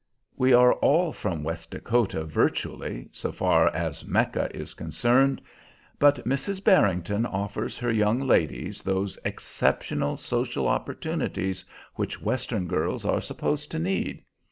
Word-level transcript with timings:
"We 0.35 0.51
are 0.53 0.73
all 0.73 1.13
from 1.13 1.43
West 1.43 1.69
Dakota 1.69 2.23
virtually, 2.23 3.09
so 3.11 3.31
far 3.31 3.67
as 3.67 4.03
Mecca 4.03 4.49
is 4.51 4.73
concerned. 4.73 5.43
But 5.99 6.25
Mrs. 6.27 6.63
Barrington 6.63 7.23
offers 7.27 7.77
her 7.77 7.91
young 7.91 8.19
ladies 8.19 8.81
those 8.81 9.19
exceptional 9.23 10.17
social 10.17 10.67
opportunities 10.67 11.63
which 11.93 12.19
Western 12.19 12.65
girls 12.65 13.05
are 13.05 13.21
supposed 13.21 13.69
to 13.73 13.77
need. 13.77 14.23